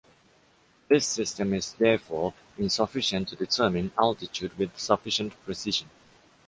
[0.87, 5.91] This system is therefore insufficient to determine altitude with sufficient precision.